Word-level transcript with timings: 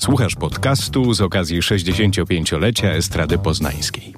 Słuchasz 0.00 0.34
podcastu 0.34 1.14
z 1.14 1.20
okazji 1.20 1.60
65-lecia 1.60 2.88
Estrady 2.88 3.38
Poznańskiej. 3.38 4.14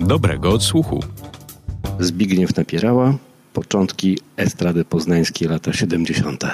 Dobrego 0.00 0.50
odsłuchu. 0.50 1.02
Zbigniew 2.00 2.56
Napierała, 2.56 3.18
początki 3.52 4.18
Estrady 4.36 4.84
Poznańskiej, 4.84 5.48
lata 5.48 5.72
70. 5.72 6.44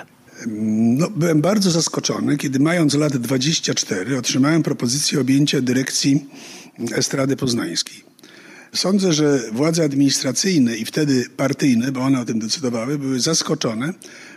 No, 0.96 1.10
byłem 1.10 1.40
bardzo 1.40 1.70
zaskoczony, 1.70 2.36
kiedy 2.36 2.60
mając 2.60 2.94
lat 2.94 3.16
24 3.16 4.18
otrzymałem 4.18 4.62
propozycję 4.62 5.20
objęcia 5.20 5.60
dyrekcji 5.60 6.26
Estrady 6.92 7.36
Poznańskiej. 7.36 8.11
Sądzę, 8.74 9.12
że 9.12 9.40
władze 9.52 9.84
administracyjne 9.84 10.76
i 10.76 10.84
wtedy 10.84 11.24
partyjne, 11.36 11.92
bo 11.92 12.00
one 12.00 12.20
o 12.20 12.24
tym 12.24 12.38
decydowały, 12.38 12.98
były 12.98 13.20
zaskoczone 13.20 13.94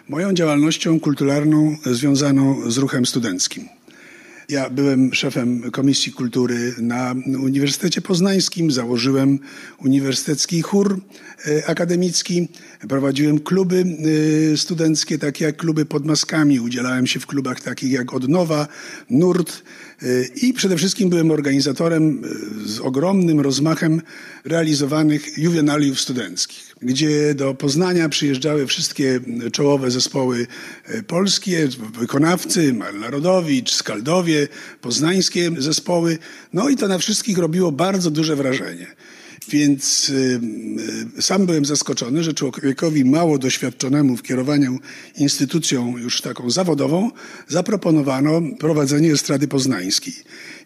moją 0.10 0.34
działalnością 0.34 1.00
kulturalną 1.00 1.78
związaną 1.86 2.72
z 2.72 2.78
ruchem 2.78 3.06
studenckim. 3.06 3.70
Ja 4.50 4.70
byłem 4.70 5.14
szefem 5.14 5.72
Komisji 5.72 6.12
Kultury 6.12 6.76
na 6.78 7.16
Uniwersytecie 7.44 8.02
Poznańskim, 8.02 8.72
założyłem 8.72 9.40
Uniwersytecki 9.86 10.62
Chór 10.62 11.00
e, 11.48 11.68
Akademicki, 11.70 12.48
prowadziłem 12.90 13.40
kluby 13.40 13.86
e, 14.54 14.58
studenckie, 14.58 15.18
takie 15.18 15.46
jak 15.46 15.58
kluby 15.58 15.86
pod 15.86 16.06
maskami, 16.06 16.60
udzielałem 16.60 17.08
się 17.08 17.20
w 17.20 17.28
klubach 17.28 17.62
takich 17.62 17.92
jak 17.92 18.14
Odnowa, 18.14 18.68
Nurt 19.10 19.64
e, 20.02 20.06
i 20.42 20.54
przede 20.54 20.78
wszystkim 20.78 21.10
byłem 21.10 21.32
organizatorem 21.32 22.22
z 22.66 22.80
ogromnym 22.80 23.40
rozmachem 23.40 24.02
realizowanych 24.44 25.38
juwenaliów 25.38 26.02
studenckich, 26.02 26.76
gdzie 26.82 27.36
do 27.36 27.54
Poznania 27.54 28.10
przyjeżdżały 28.10 28.68
wszystkie 28.68 29.20
czołowe 29.52 29.92
zespoły 29.92 30.48
polskie, 31.08 31.68
wykonawcy, 32.00 32.76
Narodowicz, 33.00 33.74
Skaldowie, 33.74 34.35
poznańskie 34.82 35.52
zespoły. 35.58 36.18
No 36.54 36.70
i 36.70 36.76
to 36.76 36.88
na 36.88 36.98
wszystkich 36.98 37.38
robiło 37.38 37.72
bardzo 37.72 38.12
duże 38.12 38.36
wrażenie. 38.36 38.88
Więc 39.50 40.10
y, 40.10 40.40
y, 41.18 41.22
sam 41.22 41.46
byłem 41.46 41.66
zaskoczony, 41.66 42.24
że 42.24 42.34
człowiekowi 42.34 43.06
mało 43.06 43.38
doświadczonemu 43.38 44.18
w 44.18 44.24
kierowaniu 44.24 44.80
instytucją 45.18 45.98
już 45.98 46.22
taką 46.22 46.50
zawodową 46.50 47.12
zaproponowano 47.48 48.42
prowadzenie 48.60 49.12
estrady 49.12 49.48
poznańskiej. 49.48 50.14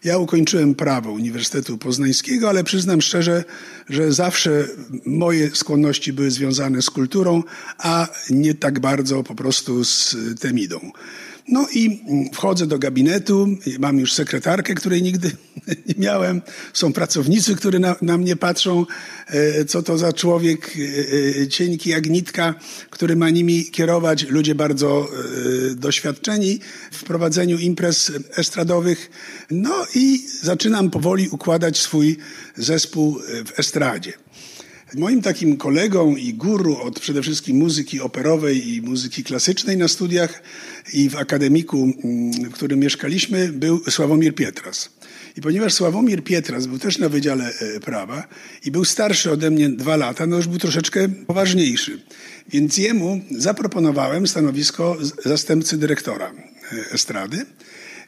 Ja 0.04 0.18
ukończyłem 0.18 0.74
prawo 0.74 1.12
Uniwersytetu 1.12 1.78
Poznańskiego, 1.78 2.48
ale 2.48 2.64
przyznam 2.64 3.02
szczerze, 3.02 3.44
że 3.88 4.12
zawsze 4.12 4.68
moje 5.06 5.50
skłonności 5.50 6.12
były 6.12 6.30
związane 6.30 6.82
z 6.82 6.90
kulturą, 6.90 7.42
a 7.78 8.08
nie 8.30 8.54
tak 8.54 8.80
bardzo 8.80 9.22
po 9.22 9.34
prostu 9.34 9.84
z 9.84 10.16
temidą. 10.40 10.92
No 11.48 11.66
i 11.74 12.00
wchodzę 12.32 12.66
do 12.66 12.78
gabinetu, 12.78 13.48
mam 13.78 13.98
już 13.98 14.12
sekretarkę, 14.12 14.74
której 14.74 15.02
nigdy 15.02 15.30
nie 15.88 15.94
miałem. 15.98 16.42
Są 16.72 16.92
pracownicy, 16.92 17.56
którzy 17.56 17.78
na, 17.78 17.96
na 18.02 18.18
mnie 18.18 18.36
patrzą, 18.36 18.86
e, 19.26 19.64
co 19.64 19.82
to 19.82 19.98
za 19.98 20.12
człowiek 20.12 20.76
e, 20.76 21.42
e, 21.42 21.48
cienki 21.48 21.90
jak 21.90 22.06
nitka, 22.06 22.54
który 22.90 23.16
ma 23.16 23.30
nimi 23.30 23.64
kierować. 23.64 24.22
Ludzie 24.22 24.54
bardzo 24.54 25.08
doświadczeni 25.76 26.60
w 26.92 27.04
prowadzeniu 27.04 27.58
imprez 27.58 28.12
estradowych. 28.36 29.10
No 29.50 29.86
i 29.94 30.26
zaczynam 30.42 30.90
powoli 30.90 31.28
układać 31.28 31.78
swój 31.78 32.16
zespół 32.56 33.20
w 33.46 33.58
estradzie. 33.58 34.12
Moim 34.94 35.22
takim 35.22 35.56
kolegą 35.56 36.16
i 36.16 36.34
guru 36.34 36.76
od 36.76 37.00
przede 37.00 37.22
wszystkim 37.22 37.56
muzyki 37.56 38.00
operowej 38.00 38.74
i 38.74 38.82
muzyki 38.82 39.24
klasycznej 39.24 39.76
na 39.76 39.88
studiach 39.88 40.42
i 40.92 41.08
w 41.10 41.16
akademiku, 41.16 41.82
mm, 41.82 42.32
w 42.32 42.52
którym 42.52 42.80
mieszkaliśmy, 42.80 43.52
był 43.52 43.80
Sławomir 43.90 44.34
Pietras. 44.34 44.90
I 45.36 45.40
ponieważ 45.40 45.72
Sławomir 45.72 46.24
Pietras 46.24 46.66
był 46.66 46.78
też 46.78 46.98
na 46.98 47.08
Wydziale 47.08 47.52
e, 47.60 47.80
Prawa 47.80 48.28
i 48.64 48.70
był 48.70 48.84
starszy 48.84 49.30
ode 49.30 49.50
mnie 49.50 49.68
dwa 49.68 49.96
lata, 49.96 50.26
no 50.26 50.36
już 50.36 50.46
był 50.46 50.58
troszeczkę 50.58 51.08
poważniejszy. 51.08 52.02
Więc 52.48 52.76
jemu 52.76 53.20
zaproponowałem 53.30 54.26
stanowisko 54.26 54.96
zastępcy 55.24 55.76
dyrektora 55.76 56.32
e, 56.72 56.92
estrady. 56.92 57.46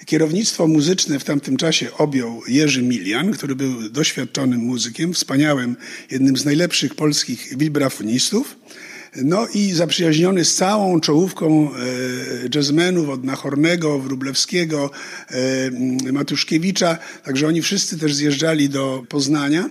Kierownictwo 0.07 0.67
muzyczne 0.67 1.19
w 1.19 1.25
tamtym 1.25 1.57
czasie 1.57 1.93
objął 1.99 2.43
Jerzy 2.49 2.83
Milian, 2.83 3.33
który 3.33 3.57
był 3.57 3.89
doświadczonym 3.89 4.61
muzykiem, 4.61 5.15
wspaniałym, 5.15 5.77
jednym 6.11 6.37
z 6.37 6.45
najlepszych 6.45 6.95
polskich 6.95 7.59
wibrafonistów. 7.59 8.57
No 9.17 9.47
i 9.55 9.73
zaprzyjaźniony 9.73 10.45
z 10.45 10.55
całą 10.55 11.01
czołówką 11.01 11.71
e, 11.75 11.79
jazzmenów 12.55 13.09
od 13.09 13.25
Nachornego, 13.25 13.99
Wrublewskiego, 13.99 14.91
e, 16.07 16.12
Matuszkiewicza, 16.12 16.99
także 17.25 17.47
oni 17.47 17.62
wszyscy 17.62 17.99
też 17.99 18.15
zjeżdżali 18.15 18.69
do 18.69 19.05
Poznania. 19.09 19.71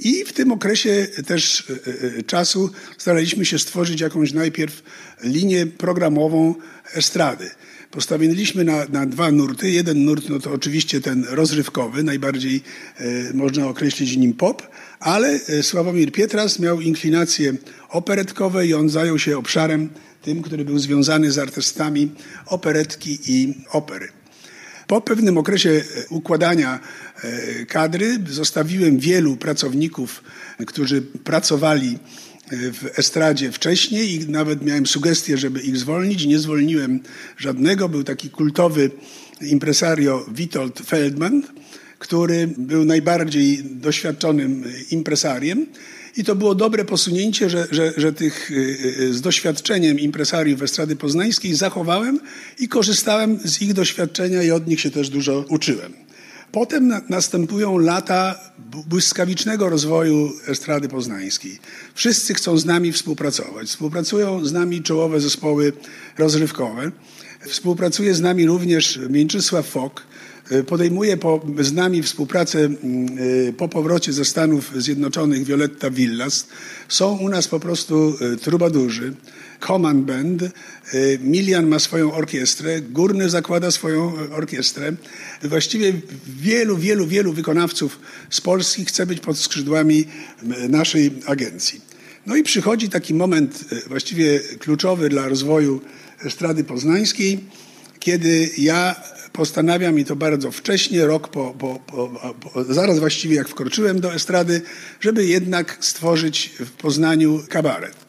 I 0.00 0.24
w 0.24 0.32
tym 0.32 0.52
okresie 0.52 1.06
też 1.26 1.72
e, 2.18 2.22
czasu 2.22 2.70
staraliśmy 2.98 3.44
się 3.44 3.58
stworzyć 3.58 4.00
jakąś 4.00 4.32
najpierw 4.32 4.82
linię 5.24 5.66
programową 5.66 6.54
estrady. 6.94 7.50
Postawiliśmy 7.90 8.64
na, 8.64 8.84
na 8.84 9.06
dwa 9.06 9.32
nurty. 9.32 9.70
Jeden 9.70 10.04
nurt 10.04 10.28
no 10.28 10.38
to 10.38 10.52
oczywiście 10.52 11.00
ten 11.00 11.24
rozrywkowy, 11.30 12.02
najbardziej 12.02 12.62
e, 12.98 13.34
można 13.34 13.66
określić 13.66 14.16
nim 14.16 14.32
pop, 14.32 14.62
ale 15.00 15.28
e, 15.28 15.62
Sławomir 15.62 16.12
Pietras 16.12 16.58
miał 16.58 16.80
inklinacje 16.80 17.54
operetkowe 17.88 18.66
i 18.66 18.74
on 18.74 18.88
zajął 18.88 19.18
się 19.18 19.38
obszarem 19.38 19.88
tym, 20.22 20.42
który 20.42 20.64
był 20.64 20.78
związany 20.78 21.32
z 21.32 21.38
artystami 21.38 22.10
operetki 22.46 23.18
i 23.26 23.54
opery. 23.70 24.08
Po 24.86 25.00
pewnym 25.00 25.38
okresie 25.38 25.70
e, 25.70 26.08
układania 26.08 26.80
kadry 27.68 28.18
zostawiłem 28.30 28.98
wielu 28.98 29.36
pracowników, 29.36 30.22
którzy 30.66 31.02
pracowali 31.02 31.98
w 32.52 32.98
estradzie 32.98 33.52
wcześniej 33.52 34.14
i 34.14 34.28
nawet 34.28 34.62
miałem 34.62 34.86
sugestię, 34.86 35.38
żeby 35.38 35.60
ich 35.60 35.76
zwolnić. 35.76 36.26
Nie 36.26 36.38
zwolniłem 36.38 37.00
żadnego. 37.36 37.88
Był 37.88 38.04
taki 38.04 38.30
kultowy 38.30 38.90
impresario 39.40 40.26
Witold 40.28 40.80
Feldman, 40.86 41.42
który 41.98 42.48
był 42.58 42.84
najbardziej 42.84 43.64
doświadczonym 43.64 44.64
impresariem. 44.90 45.66
I 46.16 46.24
to 46.24 46.36
było 46.36 46.54
dobre 46.54 46.84
posunięcie, 46.84 47.50
że, 47.50 47.66
że, 47.70 47.92
że 47.96 48.12
tych 48.12 48.50
y, 48.50 48.54
y, 49.00 49.14
z 49.14 49.20
doświadczeniem 49.20 49.98
impresariów 49.98 50.62
Estrady 50.62 50.96
Poznańskiej 50.96 51.54
zachowałem 51.54 52.20
i 52.58 52.68
korzystałem 52.68 53.38
z 53.44 53.62
ich 53.62 53.74
doświadczenia 53.74 54.42
i 54.42 54.50
od 54.50 54.66
nich 54.66 54.80
się 54.80 54.90
też 54.90 55.08
dużo 55.08 55.44
uczyłem. 55.48 56.07
Potem 56.52 56.88
na, 56.88 57.00
następują 57.08 57.78
lata 57.78 58.40
błyskawicznego 58.86 59.68
rozwoju 59.68 60.32
estrady 60.46 60.88
poznańskiej. 60.88 61.58
Wszyscy 61.94 62.34
chcą 62.34 62.58
z 62.58 62.64
nami 62.64 62.92
współpracować. 62.92 63.68
Współpracują 63.68 64.44
z 64.44 64.52
nami 64.52 64.82
czołowe 64.82 65.20
zespoły 65.20 65.72
rozrywkowe. 66.18 66.90
Współpracuje 67.48 68.14
z 68.14 68.20
nami 68.20 68.46
również 68.46 69.00
Mięczysław 69.10 69.66
Fok. 69.66 70.02
Podejmuje 70.66 71.16
po, 71.16 71.40
z 71.60 71.72
nami 71.72 72.02
współpracę 72.02 72.58
mm, 72.58 73.18
y, 73.18 73.54
po 73.56 73.68
powrocie 73.68 74.12
ze 74.12 74.24
Stanów 74.24 74.72
Zjednoczonych 74.76 75.44
Violetta 75.44 75.90
Villas. 75.90 76.46
Są 76.88 77.18
u 77.18 77.28
nas 77.28 77.48
po 77.48 77.60
prostu 77.60 78.14
y, 78.34 78.36
trubadurzy. 78.36 79.14
Command 79.66 80.04
Band. 80.04 80.42
Milian 81.20 81.66
ma 81.66 81.78
swoją 81.78 82.12
orkiestrę, 82.12 82.80
Górny 82.80 83.30
zakłada 83.30 83.70
swoją 83.70 84.12
orkiestrę. 84.32 84.92
Właściwie 85.42 85.92
wielu, 86.26 86.76
wielu, 86.76 87.06
wielu 87.06 87.32
wykonawców 87.32 88.00
z 88.30 88.40
Polski 88.40 88.84
chce 88.84 89.06
być 89.06 89.20
pod 89.20 89.38
skrzydłami 89.38 90.04
naszej 90.68 91.10
agencji. 91.26 91.80
No 92.26 92.36
i 92.36 92.42
przychodzi 92.42 92.88
taki 92.88 93.14
moment 93.14 93.64
właściwie 93.86 94.40
kluczowy 94.40 95.08
dla 95.08 95.28
rozwoju 95.28 95.80
estrady 96.24 96.64
poznańskiej, 96.64 97.38
kiedy 98.00 98.50
ja 98.58 98.96
postanawiam 99.32 99.98
i 99.98 100.04
to 100.04 100.16
bardzo 100.16 100.50
wcześnie, 100.50 101.06
rok 101.06 101.28
po, 101.28 101.54
po, 101.58 101.80
po, 101.86 102.34
po, 102.40 102.64
zaraz 102.64 102.98
właściwie 102.98 103.36
jak 103.36 103.48
wkroczyłem 103.48 104.00
do 104.00 104.14
estrady, 104.14 104.62
żeby 105.00 105.26
jednak 105.26 105.76
stworzyć 105.80 106.52
w 106.58 106.70
Poznaniu 106.70 107.42
kabaret. 107.48 108.08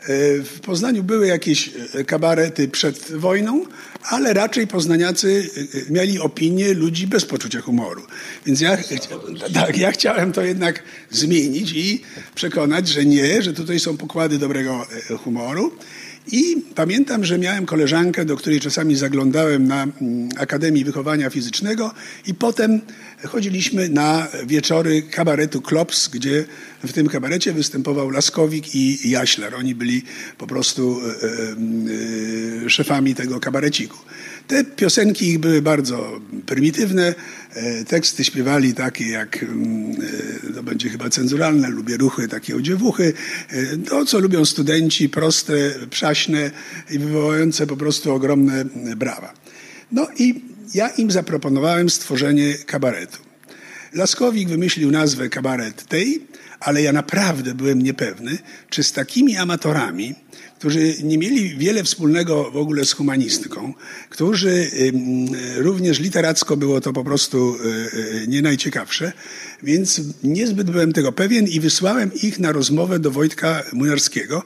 E, 0.00 0.42
w 0.42 0.60
Poznaniu 0.60 1.02
były 1.02 1.26
jakieś 1.26 1.70
e, 1.94 2.04
kabarety 2.04 2.68
przed 2.68 3.12
wojną, 3.12 3.64
ale 4.02 4.32
raczej 4.32 4.66
poznaniacy 4.66 5.50
e, 5.88 5.92
mieli 5.92 6.18
opinię 6.18 6.74
ludzi 6.74 7.06
bez 7.06 7.24
poczucia 7.24 7.60
humoru. 7.60 8.02
Więc 8.46 8.60
ja, 8.60 8.78
tak, 9.54 9.78
ja 9.78 9.92
chciałem 9.92 10.32
to 10.32 10.42
jednak 10.42 10.82
zmienić 11.10 11.72
i 11.72 12.02
przekonać, 12.34 12.88
że 12.88 13.04
nie, 13.04 13.42
że 13.42 13.52
tutaj 13.52 13.80
są 13.80 13.96
pokłady 13.96 14.38
dobrego 14.38 14.86
humoru. 15.24 15.72
I 16.32 16.56
pamiętam, 16.74 17.24
że 17.24 17.38
miałem 17.38 17.66
koleżankę, 17.66 18.24
do 18.24 18.36
której 18.36 18.60
czasami 18.60 18.96
zaglądałem 18.96 19.68
na 19.68 19.82
mm, 19.82 20.28
Akademii 20.38 20.84
Wychowania 20.84 21.30
Fizycznego 21.30 21.94
i 22.26 22.34
potem 22.34 22.80
chodziliśmy 23.28 23.88
na 23.88 24.28
wieczory 24.46 25.02
kabaretu 25.02 25.62
Klops, 25.62 26.08
gdzie 26.08 26.44
w 26.84 26.92
tym 26.92 27.08
kabarecie 27.08 27.52
występował 27.52 28.10
Laskowik 28.10 28.74
i 28.74 29.10
Jaślar. 29.10 29.54
Oni 29.54 29.74
byli 29.74 30.02
po 30.38 30.46
prostu 30.46 31.00
e, 31.00 31.26
e, 32.62 32.66
e, 32.66 32.70
szefami 32.70 33.14
tego 33.14 33.40
kabareciku. 33.40 33.98
Te 34.50 34.64
piosenki 34.64 35.28
ich 35.28 35.38
były 35.38 35.62
bardzo 35.62 36.20
prymitywne. 36.46 37.14
Teksty 37.88 38.24
śpiewali 38.24 38.74
takie 38.74 39.08
jak, 39.08 39.42
mm, 39.42 39.96
to 40.54 40.62
będzie 40.62 40.88
chyba 40.88 41.10
cenzuralne, 41.10 41.68
lubię 41.68 41.96
ruchy, 41.96 42.28
takie 42.28 42.56
odziewuchy. 42.56 43.12
To, 43.88 44.04
co 44.04 44.18
lubią 44.18 44.44
studenci, 44.44 45.08
proste, 45.08 45.52
przaśne 45.90 46.50
i 46.90 46.98
wywołujące 46.98 47.66
po 47.66 47.76
prostu 47.76 48.12
ogromne 48.12 48.64
brawa. 48.96 49.32
No 49.92 50.06
i 50.18 50.42
ja 50.74 50.88
im 50.88 51.10
zaproponowałem 51.10 51.90
stworzenie 51.90 52.54
kabaretu. 52.66 53.18
Laskowik 53.92 54.48
wymyślił 54.48 54.90
nazwę 54.90 55.28
kabaret 55.28 55.84
tej, 55.84 56.26
ale 56.60 56.82
ja 56.82 56.92
naprawdę 56.92 57.54
byłem 57.54 57.82
niepewny, 57.82 58.38
czy 58.70 58.82
z 58.82 58.92
takimi 58.92 59.36
amatorami, 59.36 60.14
którzy 60.60 60.94
nie 61.02 61.18
mieli 61.18 61.56
wiele 61.56 61.84
wspólnego 61.84 62.50
w 62.50 62.56
ogóle 62.56 62.84
z 62.84 62.92
humanistyką, 62.92 63.74
którzy 64.10 64.70
również 65.56 66.00
literacko 66.00 66.56
było 66.56 66.80
to 66.80 66.92
po 66.92 67.04
prostu 67.04 67.56
e, 67.56 68.22
e, 68.22 68.26
nie 68.26 68.42
najciekawsze, 68.42 69.12
więc 69.62 70.00
niezbyt 70.22 70.70
byłem 70.70 70.92
tego 70.92 71.12
pewien 71.12 71.46
i 71.46 71.60
wysłałem 71.60 72.10
ich 72.22 72.38
na 72.38 72.52
rozmowę 72.52 72.98
do 72.98 73.10
Wojtka 73.10 73.62
Młynarskiego 73.72 74.42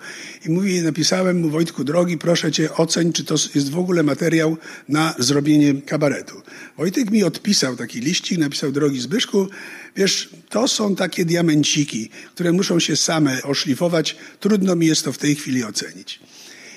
i 0.47 0.51
mówię, 0.51 0.83
napisałem 0.83 1.41
mu 1.41 1.51
Wojtku 1.51 1.85
drogi, 1.85 2.19
proszę 2.19 2.53
cię 2.53 2.75
oceń, 2.75 3.13
czy 3.13 3.25
to 3.25 3.35
jest 3.55 3.71
w 3.71 3.79
ogóle 3.79 4.03
materiał 4.03 4.57
na 4.89 5.15
zrobienie 5.19 5.75
kabaretu. 5.83 6.43
Wojtek 6.79 7.11
mi 7.11 7.25
odpisał 7.25 7.77
taki 7.77 8.01
liścik, 8.01 8.39
napisał 8.39 8.73
drogi 8.73 9.01
Zbyszku, 9.01 9.49
wiesz, 9.97 10.31
to 10.49 10.69
są 10.69 10.97
takie 10.97 11.25
diamenciki, 11.25 12.11
które 12.35 12.53
muszą 12.53 12.81
się 12.81 12.97
same 12.97 13.43
oszlifować, 13.43 14.17
trudno 14.41 14.77
mi 14.77 14.87
jest 14.87 15.05
to 15.05 15.13
w 15.13 15.19
tej 15.19 15.35
chwili 15.35 15.65
ocenić. 15.65 16.21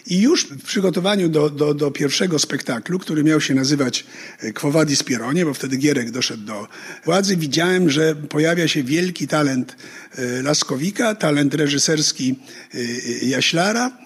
I 0.09 0.21
już 0.21 0.45
w 0.45 0.63
przygotowaniu 0.63 1.29
do, 1.29 1.49
do, 1.49 1.73
do 1.73 1.91
pierwszego 1.91 2.39
spektaklu, 2.39 2.99
który 2.99 3.23
miał 3.23 3.41
się 3.41 3.53
nazywać 3.53 4.05
e, 4.39 4.53
Quo 4.53 4.71
Vadis 4.71 5.03
Pieronie, 5.03 5.45
bo 5.45 5.53
wtedy 5.53 5.77
Gierek 5.77 6.11
doszedł 6.11 6.43
do 6.43 6.67
władzy, 7.05 7.37
widziałem, 7.37 7.89
że 7.89 8.15
pojawia 8.15 8.67
się 8.67 8.83
wielki 8.83 9.27
talent 9.27 9.75
e, 10.15 10.41
Laskowika, 10.41 11.15
talent 11.15 11.53
reżyserski 11.53 12.35
e, 12.73 12.77
Jaślara. 13.25 13.97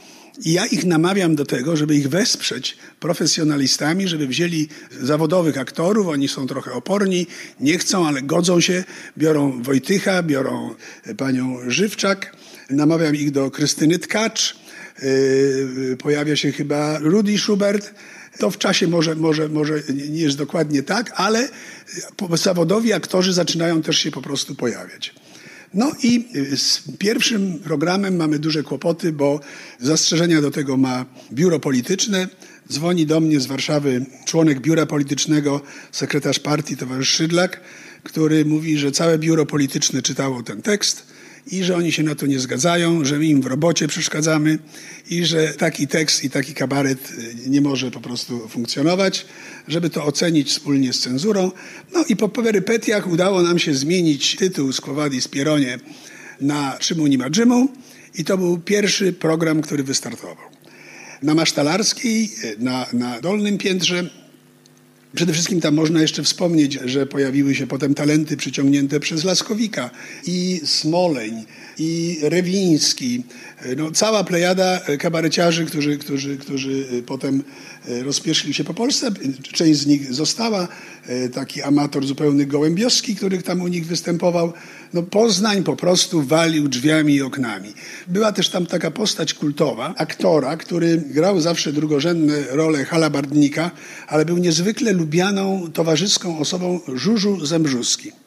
I 0.46 0.54
ja 0.54 0.66
ich 0.66 0.86
namawiam 0.86 1.36
do 1.36 1.46
tego, 1.46 1.78
żeby 1.78 1.96
ich 1.96 2.10
wesprzeć 2.10 2.78
profesjonalistami, 3.00 4.08
żeby 4.08 4.28
wzięli 4.28 4.68
zawodowych 5.02 5.58
aktorów, 5.58 6.08
oni 6.08 6.28
są 6.28 6.48
trochę 6.48 6.72
oporni, 6.72 7.28
nie 7.60 7.78
chcą, 7.78 8.08
ale 8.08 8.22
godzą 8.22 8.62
się, 8.62 8.84
biorą 9.18 9.64
Wojtycha, 9.64 10.24
biorą 10.24 10.76
panią 11.18 11.58
Żywczak, 11.68 12.36
namawiam 12.70 13.16
ich 13.16 13.32
do 13.32 13.52
Krystyny 13.52 14.00
Tkacz, 14.00 14.61
pojawia 16.00 16.36
się 16.36 16.52
chyba 16.52 17.00
Rudy 17.00 17.38
Schubert. 17.38 17.94
To 18.40 18.52
w 18.52 18.58
czasie 18.58 18.88
może, 18.88 19.16
może, 19.16 19.50
może 19.50 19.84
nie 20.10 20.22
jest 20.22 20.38
dokładnie 20.38 20.84
tak, 20.84 21.12
ale 21.16 21.50
zawodowi 22.34 22.94
aktorzy 22.94 23.34
zaczynają 23.34 23.82
też 23.82 23.98
się 23.98 24.12
po 24.12 24.22
prostu 24.22 24.56
pojawiać. 24.56 25.14
No 25.74 25.92
i 26.04 26.28
z 26.56 26.82
pierwszym 26.98 27.60
programem 27.60 28.16
mamy 28.16 28.40
duże 28.40 28.64
kłopoty, 28.64 29.12
bo 29.12 29.40
zastrzeżenia 29.80 30.42
do 30.42 30.52
tego 30.52 30.78
ma 30.78 31.06
biuro 31.34 31.60
polityczne. 31.60 32.28
Dzwoni 32.72 33.06
do 33.06 33.20
mnie 33.20 33.40
z 33.40 33.46
Warszawy 33.46 34.06
członek 34.26 34.60
biura 34.60 34.86
politycznego, 34.86 35.62
sekretarz 35.92 36.40
partii, 36.40 36.78
towarzysz 36.78 37.10
Szydlak, 37.10 37.62
który 38.04 38.46
mówi, 38.46 38.78
że 38.78 38.92
całe 38.92 39.18
biuro 39.18 39.46
polityczne 39.46 40.02
czytało 40.02 40.44
ten 40.44 40.62
tekst 40.62 41.04
i 41.48 41.64
że 41.64 41.76
oni 41.76 41.92
się 41.92 42.04
na 42.04 42.16
to 42.16 42.26
nie 42.26 42.40
zgadzają, 42.40 43.06
że 43.06 43.18
my 43.18 43.26
im 43.26 43.42
w 43.42 43.46
robocie 43.46 43.88
przeszkadzamy 43.88 44.60
i 45.10 45.26
że 45.26 45.48
taki 45.48 45.88
tekst 45.88 46.24
i 46.24 46.30
taki 46.30 46.54
kabaret 46.54 47.12
y, 47.46 47.50
nie 47.50 47.62
może 47.62 47.92
po 47.92 48.02
prostu 48.02 48.48
funkcjonować, 48.48 49.26
żeby 49.68 49.90
to 49.90 50.06
ocenić 50.06 50.50
wspólnie 50.50 50.94
z 50.94 51.00
cenzurą. 51.00 51.52
No 51.94 52.06
i 52.10 52.16
po 52.16 52.30
perypetiach 52.30 53.08
udało 53.08 53.42
nam 53.42 53.60
się 53.60 53.74
zmienić 53.74 54.36
tytuł 54.36 54.74
z 54.74 54.82
Quo 54.82 54.96
Spieronie 55.20 55.80
na 56.42 56.78
Czymu 56.80 57.08
nie 57.08 57.18
ma 57.18 57.30
Dżymu 57.30 57.70
i 58.16 58.24
to 58.26 58.38
był 58.38 58.58
pierwszy 58.58 59.14
program, 59.14 59.62
który 59.62 59.84
wystartował. 59.84 60.52
Na 61.22 61.36
Masztalarskiej, 61.36 62.32
y, 62.44 62.56
na, 62.60 62.86
na 62.94 63.22
dolnym 63.22 63.58
piętrze 63.58 64.21
Przede 65.16 65.34
wszystkim 65.34 65.62
tam 65.62 65.76
można 65.76 66.02
jeszcze 66.02 66.24
wspomnieć, 66.24 66.80
że 66.86 67.06
pojawiły 67.06 67.56
się 67.56 67.68
potem 67.68 67.94
talenty 67.94 68.38
przyciągnięte 68.38 69.00
przez 69.00 69.24
Laskowika 69.24 69.90
i 70.26 70.62
Smoleń, 70.66 71.46
i 71.78 72.20
Rewiński. 72.22 73.24
No, 73.78 73.92
cała 73.92 74.24
plejada 74.24 74.82
kabareciarzy, 75.00 75.66
którzy, 75.66 75.98
którzy, 75.98 76.38
którzy 76.38 77.04
potem 77.06 77.44
e, 77.90 78.04
rozpieszli 78.04 78.54
się 78.54 78.64
po 78.64 78.74
Polsce. 78.74 79.12
Część 79.52 79.80
z 79.80 79.86
nich 79.86 80.14
została. 80.14 80.68
E, 81.08 81.30
taki 81.30 81.62
amator 81.62 82.06
zupełny 82.06 82.46
Gołębiowski, 82.46 83.16
który 83.16 83.42
tam 83.42 83.62
u 83.62 83.68
nich 83.68 83.88
występował. 83.88 84.54
No, 84.94 85.04
Poznań 85.04 85.64
po 85.64 85.76
prostu 85.76 86.22
walił 86.22 86.68
drzwiami 86.68 87.16
i 87.16 87.22
oknami. 87.22 87.74
Była 88.08 88.32
też 88.32 88.50
tam 88.50 88.66
taka 88.66 88.92
postać 88.92 89.34
kultowa, 89.34 89.94
aktora, 89.98 90.58
który 90.58 90.98
grał 90.98 91.42
zawsze 91.42 91.74
drugorzędne 91.74 92.44
role 92.50 92.86
halabardnika, 92.86 93.72
ale 94.08 94.26
był 94.26 94.38
niezwykle 94.38 94.94
lubianą, 94.94 95.72
towarzyską 95.74 96.40
osobą 96.40 96.80
Żużu 96.96 97.46
Zembrzuski. 97.46 98.21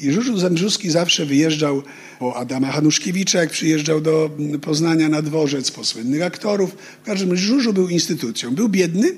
I 0.00 0.12
Żużu 0.12 0.38
Zembrzuski 0.38 0.90
zawsze 0.90 1.26
wyjeżdżał 1.26 1.82
po 2.18 2.36
Adama 2.36 2.72
Hanuszkiewicza, 2.72 3.40
jak 3.40 3.50
przyjeżdżał 3.50 4.00
do 4.00 4.30
Poznania 4.62 5.08
na 5.08 5.22
dworzec, 5.22 5.70
po 5.70 5.84
słynnych 5.84 6.22
aktorów. 6.22 6.76
W 7.02 7.06
każdym 7.06 7.30
razie 7.30 7.42
Żużu 7.42 7.72
był 7.72 7.88
instytucją. 7.88 8.54
Był 8.54 8.68
biedny, 8.68 9.12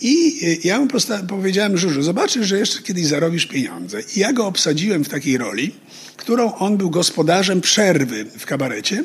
i 0.00 0.40
ja 0.64 0.80
mu 0.80 0.86
powiedziałem, 1.28 1.78
Żużu, 1.78 2.02
zobaczysz, 2.02 2.46
że 2.46 2.58
jeszcze 2.58 2.82
kiedyś 2.82 3.06
zarobisz 3.06 3.46
pieniądze. 3.46 4.00
I 4.16 4.20
ja 4.20 4.32
go 4.32 4.46
obsadziłem 4.46 5.04
w 5.04 5.08
takiej 5.08 5.38
roli, 5.38 5.72
którą 6.16 6.54
on 6.54 6.76
był 6.76 6.90
gospodarzem 6.90 7.60
przerwy 7.60 8.24
w 8.38 8.46
kabarecie. 8.46 9.04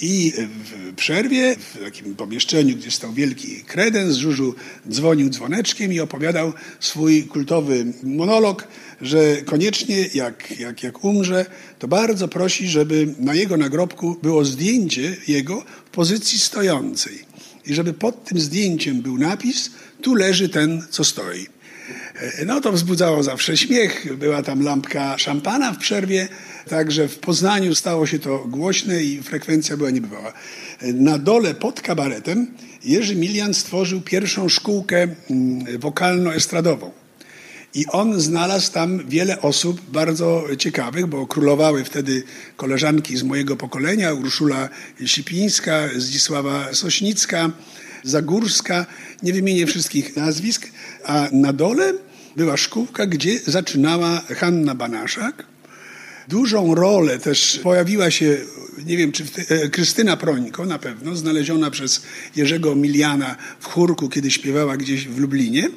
I 0.00 0.32
w 0.36 0.94
przerwie, 0.94 1.56
w 1.56 1.84
takim 1.84 2.14
pomieszczeniu, 2.14 2.76
gdzie 2.76 2.90
stał 2.90 3.12
wielki 3.12 3.56
kredens, 3.64 4.16
Żużu 4.16 4.54
dzwonił 4.90 5.30
dzwoneczkiem 5.30 5.92
i 5.92 6.00
opowiadał 6.00 6.52
swój 6.80 7.22
kultowy 7.22 7.86
monolog, 8.02 8.68
że 9.00 9.36
koniecznie 9.36 10.08
jak, 10.14 10.60
jak, 10.60 10.82
jak 10.82 11.04
umrze, 11.04 11.46
to 11.78 11.88
bardzo 11.88 12.28
prosi, 12.28 12.68
żeby 12.68 13.14
na 13.18 13.34
jego 13.34 13.56
nagrobku 13.56 14.16
było 14.22 14.44
zdjęcie 14.44 15.16
jego 15.28 15.64
w 15.86 15.90
pozycji 15.90 16.38
stojącej. 16.38 17.18
I 17.66 17.74
żeby 17.74 17.92
pod 17.92 18.24
tym 18.24 18.40
zdjęciem 18.40 19.02
był 19.02 19.18
napis, 19.18 19.70
tu 20.02 20.14
leży 20.14 20.48
ten, 20.48 20.82
co 20.90 21.04
stoi. 21.04 21.46
No 22.46 22.60
to 22.60 22.72
wzbudzało 22.72 23.22
zawsze 23.22 23.56
śmiech. 23.56 24.16
Była 24.16 24.42
tam 24.42 24.62
lampka 24.62 25.18
szampana 25.18 25.72
w 25.72 25.78
przerwie, 25.78 26.28
także 26.68 27.08
w 27.08 27.18
Poznaniu 27.18 27.74
stało 27.74 28.06
się 28.06 28.18
to 28.18 28.38
głośne 28.38 29.02
i 29.02 29.22
frekwencja 29.22 29.76
była 29.76 29.90
niebywała. 29.90 30.32
Na 30.82 31.18
dole 31.18 31.54
pod 31.54 31.80
kabaretem 31.80 32.46
Jerzy 32.84 33.16
Milian 33.16 33.54
stworzył 33.54 34.00
pierwszą 34.00 34.48
szkółkę 34.48 35.02
mm, 35.02 35.78
wokalno-estradową. 35.78 36.90
I 37.74 37.86
on 37.86 38.20
znalazł 38.20 38.72
tam 38.72 39.08
wiele 39.08 39.40
osób 39.40 39.80
bardzo 39.90 40.44
ciekawych, 40.58 41.06
bo 41.06 41.26
królowały 41.26 41.84
wtedy 41.84 42.22
koleżanki 42.56 43.16
z 43.16 43.22
mojego 43.22 43.56
pokolenia, 43.56 44.14
Urszula 44.14 44.68
Sipińska, 45.06 45.88
Zdzisława 45.96 46.74
Sośnicka, 46.74 47.50
Zagórska, 48.06 48.86
nie 49.22 49.32
wymienię 49.32 49.66
wszystkich 49.66 50.16
nazwisk, 50.16 50.66
a 51.04 51.28
na 51.32 51.52
dole 51.52 51.92
była 52.36 52.56
szkółka, 52.56 53.06
gdzie 53.06 53.38
zaczynała 53.46 54.20
Hanna 54.20 54.74
Banaszak. 54.74 55.46
Dużą 56.28 56.74
rolę 56.74 57.18
też 57.18 57.60
pojawiła 57.62 58.10
się, 58.10 58.36
nie 58.86 58.96
wiem, 58.96 59.12
czy 59.12 59.24
e, 59.48 59.68
Krystyna 59.68 60.16
Prońko 60.16 60.66
na 60.66 60.78
pewno, 60.78 61.16
znaleziona 61.16 61.70
przez 61.70 62.02
Jerzego 62.36 62.74
Miliana 62.74 63.36
w 63.60 63.66
chórku, 63.66 64.08
kiedy 64.08 64.30
śpiewała 64.30 64.76
gdzieś 64.76 65.08
w 65.08 65.18
Lublinie. 65.18 65.68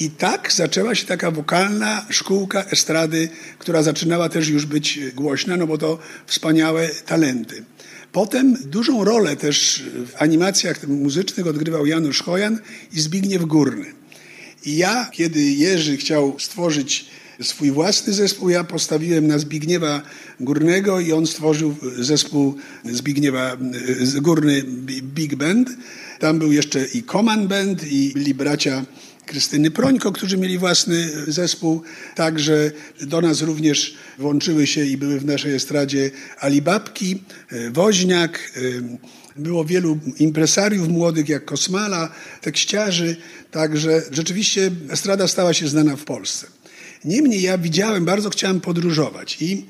I 0.00 0.10
tak 0.10 0.52
zaczęła 0.52 0.94
się 0.94 1.06
taka 1.06 1.30
wokalna 1.30 2.06
szkółka 2.10 2.64
estrady, 2.64 3.28
która 3.58 3.82
zaczynała 3.82 4.28
też 4.28 4.48
już 4.48 4.66
być 4.66 5.00
głośna, 5.14 5.56
no 5.56 5.66
bo 5.66 5.78
to 5.78 5.98
wspaniałe 6.26 6.88
talenty. 6.88 7.64
Potem 8.12 8.56
dużą 8.64 9.04
rolę 9.04 9.36
też 9.36 9.84
w 10.06 10.22
animacjach 10.22 10.88
muzycznych 10.88 11.46
odgrywał 11.46 11.86
Janusz 11.86 12.22
Chojan 12.22 12.58
i 12.92 13.00
Zbigniew 13.00 13.44
Górny. 13.44 13.86
I 14.64 14.76
ja, 14.76 15.08
kiedy 15.12 15.42
Jerzy 15.42 15.96
chciał 15.96 16.36
stworzyć 16.38 17.06
swój 17.42 17.70
własny 17.70 18.12
zespół, 18.12 18.48
ja 18.48 18.64
postawiłem 18.64 19.26
na 19.26 19.38
Zbigniewa 19.38 20.02
Górnego 20.40 21.00
i 21.00 21.12
on 21.12 21.26
stworzył 21.26 21.76
zespół 21.98 22.54
Zbigniewa 22.84 23.56
Górny 24.20 24.62
Big 25.02 25.34
Band. 25.34 25.70
Tam 26.18 26.38
był 26.38 26.52
jeszcze 26.52 26.86
i 26.94 27.02
Command 27.02 27.46
Band 27.46 27.92
i 27.92 28.12
byli 28.14 28.34
bracia 28.34 28.84
Krystyny 29.30 29.70
Prońko, 29.70 30.12
którzy 30.12 30.36
mieli 30.36 30.58
własny 30.58 31.10
zespół. 31.26 31.82
Także 32.14 32.70
do 33.00 33.20
nas 33.20 33.42
również 33.42 33.94
włączyły 34.18 34.66
się 34.66 34.84
i 34.84 34.96
były 34.96 35.20
w 35.20 35.24
naszej 35.24 35.54
estradzie 35.54 36.10
Alibabki, 36.40 37.22
Woźniak, 37.72 38.52
było 39.36 39.64
wielu 39.64 39.98
impresariów 40.18 40.88
młodych, 40.88 41.28
jak 41.28 41.44
Kosmala, 41.44 42.12
tekściarzy, 42.40 43.16
także 43.50 44.02
rzeczywiście 44.10 44.70
estrada 44.88 45.28
stała 45.28 45.54
się 45.54 45.68
znana 45.68 45.96
w 45.96 46.04
Polsce. 46.04 46.46
Niemniej 47.04 47.42
ja 47.42 47.58
widziałem, 47.58 48.04
bardzo 48.04 48.30
chciałem 48.30 48.60
podróżować 48.60 49.36
i 49.42 49.64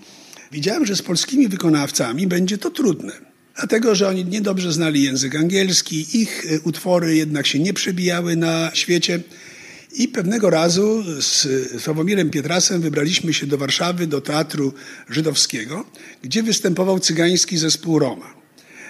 widziałem, 0.53 0.87
że 0.87 0.97
z 0.97 1.03
polskimi 1.03 1.49
wykonawcami 1.49 2.27
będzie 2.27 2.59
to 2.59 2.71
trudne. 2.71 3.13
Dlatego, 3.57 3.95
że 3.95 4.09
oni 4.09 4.25
niedobrze 4.25 4.73
znali 4.73 5.03
język 5.03 5.37
angielski, 5.37 6.21
ich 6.21 6.47
e, 6.51 6.61
utwory 6.61 7.17
jednak 7.17 7.47
się 7.47 7.59
nie 7.59 7.75
przebijały 7.75 8.37
na 8.37 8.71
świecie. 8.75 9.21
I 9.93 10.09
pewnego 10.09 10.51
razu 10.51 11.05
z 11.21 11.49
Sławomirem 11.83 12.31
Pietrasem 12.31 12.81
wybraliśmy 12.81 13.35
się 13.35 13.47
do 13.47 13.59
Warszawy, 13.59 14.07
do 14.07 14.21
Teatru 14.21 14.75
Żydowskiego, 15.09 15.85
gdzie 16.23 16.43
występował 16.43 17.01
cygański 17.01 17.59
zespół 17.59 17.99
Roma. 17.99 18.35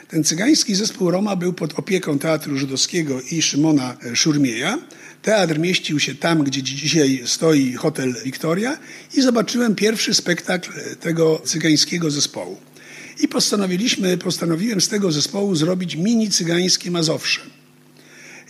Ten 0.09 0.25
cygański 0.25 0.75
zespół 0.75 1.11
Roma 1.11 1.37
był 1.37 1.53
pod 1.53 1.79
opieką 1.79 2.19
Teatru 2.19 2.59
Żydowskiego 2.59 3.21
i 3.31 3.43
Szymona 3.43 3.97
Szurmieja. 4.15 4.79
Teatr 5.23 5.59
mieścił 5.59 6.01
się 6.01 6.15
tam, 6.15 6.45
gdzie 6.45 6.63
dzisiaj 6.63 7.23
stoi 7.27 7.73
hotel 7.73 8.15
Victoria 8.25 8.79
i 9.15 9.23
zobaczyłem 9.23 9.75
pierwszy 9.75 10.15
spektakl 10.15 10.71
tego 11.01 11.43
cygańskiego 11.45 12.11
zespołu. 12.11 12.57
I 13.21 13.29
postanowiliśmy, 13.29 14.19
postanowiłem 14.19 14.81
z 14.81 14.89
tego 14.89 15.13
zespołu 15.13 15.55
zrobić 15.55 15.97
mini 15.97 16.31
cygańskie 16.31 16.91
Mazowsze. 16.91 17.41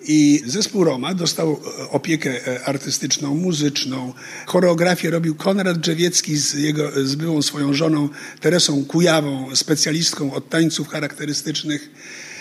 I 0.04 0.42
zespół 0.46 0.84
Roma 0.84 1.14
dostał 1.14 1.60
e, 1.78 1.90
opiekę 1.90 2.46
e, 2.46 2.64
artystyczną, 2.64 3.34
muzyczną. 3.34 4.12
Choreografię 4.46 5.10
robił 5.10 5.34
Konrad 5.34 5.78
Drzewiecki 5.78 6.36
z, 6.36 6.54
jego, 6.54 6.90
z 7.04 7.14
byłą 7.14 7.42
swoją 7.42 7.74
żoną 7.74 8.08
Teresą 8.40 8.84
Kujawą, 8.84 9.56
specjalistką 9.56 10.32
od 10.32 10.48
tańców 10.48 10.88
charakterystycznych. 10.88 11.90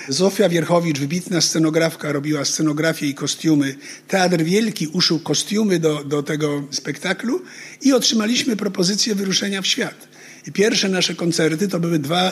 Zofia 0.09 0.49
Wierchowicz, 0.49 0.99
wybitna 0.99 1.41
scenografka, 1.41 2.11
robiła 2.11 2.45
scenografię 2.45 3.07
i 3.07 3.13
kostiumy. 3.13 3.75
Teatr 4.07 4.43
Wielki 4.43 4.87
uszył 4.87 5.19
kostiumy 5.19 5.79
do, 5.79 6.03
do 6.03 6.23
tego 6.23 6.63
spektaklu 6.71 7.41
i 7.81 7.93
otrzymaliśmy 7.93 8.55
propozycję 8.55 9.15
wyruszenia 9.15 9.61
w 9.61 9.67
świat. 9.67 10.07
I 10.48 10.51
pierwsze 10.51 10.89
nasze 10.89 11.15
koncerty 11.15 11.67
to 11.67 11.79
były 11.79 12.00
dwa, 12.00 12.31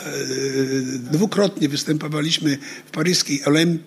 dwukrotnie 1.12 1.68
występowaliśmy 1.68 2.58
w 2.86 2.90
paryskiej 2.90 3.40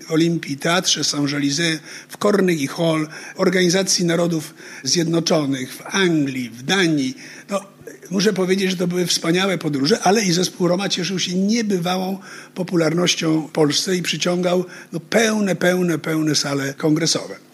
Olimpii, 0.10 0.58
Teatrze 0.58 1.02
Saint-Jalizé, 1.04 1.78
w 2.10 2.18
Corneille 2.18 2.68
Hall, 2.68 3.08
Organizacji 3.36 4.06
Narodów 4.06 4.54
Zjednoczonych, 4.84 5.74
w 5.74 5.82
Anglii, 5.86 6.50
w 6.50 6.64
Danii. 6.64 7.18
No, 7.50 7.62
muszę 8.10 8.34
powiedzieć, 8.34 8.72
że 8.72 8.78
to 8.78 8.88
były 8.88 9.06
wspaniałe 9.06 9.58
podróże, 9.58 10.00
ale 10.00 10.22
i 10.22 10.32
zespół 10.32 10.68
Roma 10.68 10.90
cieszył 10.90 11.20
się 11.20 11.36
niebywałą 11.36 12.20
popularnością 12.56 13.48
w 13.48 13.52
Polsce 13.52 13.96
i 13.96 14.02
przyciągał 14.02 14.66
no, 14.92 15.00
pełne, 15.00 15.56
pełne, 15.56 15.98
pełne 15.98 16.36
sale 16.36 16.74
kongresowe. 16.74 17.51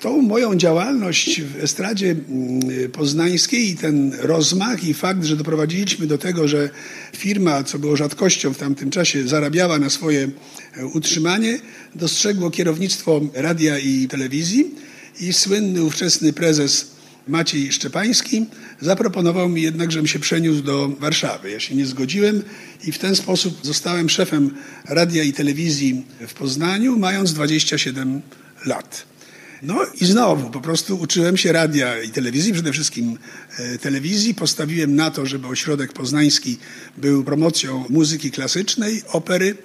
Tą 0.00 0.22
moją 0.22 0.56
działalność 0.56 1.42
w 1.42 1.64
estradzie 1.64 2.10
mm, 2.10 2.90
poznańskiej 2.90 3.70
i 3.70 3.76
ten 3.76 4.12
rozmach 4.20 4.84
i 4.84 4.94
fakt, 4.94 5.24
że 5.24 5.36
doprowadziliśmy 5.36 6.06
do 6.06 6.18
tego, 6.18 6.48
że 6.48 6.70
firma, 7.16 7.64
co 7.64 7.78
było 7.78 7.96
rzadkością 7.96 8.54
w 8.54 8.58
tamtym 8.58 8.90
czasie, 8.90 9.28
zarabiała 9.28 9.78
na 9.78 9.90
swoje 9.90 10.28
e, 10.76 10.86
utrzymanie, 10.86 11.58
dostrzegło 11.94 12.50
kierownictwo 12.50 13.20
radia 13.34 13.78
i 13.78 14.08
telewizji 14.08 14.74
i 15.20 15.32
słynny 15.32 15.84
ówczesny 15.84 16.32
prezes 16.32 16.90
Maciej 17.28 17.72
Szczepański 17.72 18.46
zaproponował 18.80 19.48
mi 19.48 19.62
jednak, 19.62 19.92
żebym 19.92 20.06
się 20.06 20.18
przeniósł 20.18 20.62
do 20.62 20.88
Warszawy. 20.88 21.50
Ja 21.50 21.60
się 21.60 21.74
nie 21.74 21.86
zgodziłem 21.86 22.42
i 22.84 22.92
w 22.92 22.98
ten 22.98 23.16
sposób 23.16 23.58
zostałem 23.62 24.08
szefem 24.08 24.54
radia 24.88 25.22
i 25.22 25.32
telewizji 25.32 26.04
w 26.28 26.34
Poznaniu, 26.34 26.98
mając 26.98 27.32
27 27.32 28.22
lat. 28.66 29.09
No 29.62 29.86
i 30.00 30.06
znowu, 30.06 30.50
po 30.50 30.60
prostu 30.60 30.96
uczyłem 31.00 31.36
się 31.36 31.52
radia 31.52 32.02
i 32.02 32.08
telewizji, 32.08 32.52
przede 32.52 32.72
wszystkim 32.72 33.18
e, 33.58 33.78
telewizji. 33.78 34.34
Postawiłem 34.34 34.96
na 34.96 35.10
to, 35.10 35.26
żeby 35.26 35.46
ośrodek 35.46 35.92
poznański 35.92 36.58
był 36.96 37.24
promocją 37.24 37.84
muzyki 37.88 38.30
klasycznej, 38.30 39.02
opery. 39.12 39.56